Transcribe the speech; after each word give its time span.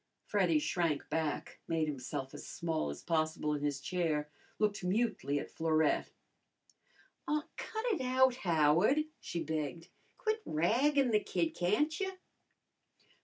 Freddy 0.25 0.57
shrank 0.57 1.07
back, 1.11 1.59
made 1.67 1.87
himself 1.87 2.33
as 2.33 2.47
small 2.47 2.89
as 2.89 3.03
possible 3.03 3.53
in 3.53 3.61
his 3.63 3.79
chair, 3.79 4.27
looked 4.57 4.83
mutely 4.83 5.37
at 5.37 5.51
Florette. 5.51 6.09
"Aw, 7.27 7.43
cut 7.55 7.85
it 7.85 8.01
out, 8.01 8.33
Howard," 8.37 9.03
she 9.19 9.43
begged. 9.43 9.89
"Quit 10.17 10.41
raggin' 10.43 11.11
the 11.11 11.19
kid, 11.19 11.51
can't 11.53 11.99
you?" 11.99 12.13